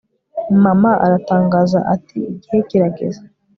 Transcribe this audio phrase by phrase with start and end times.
[0.63, 3.21] mama aratangaza ati igihe kirageze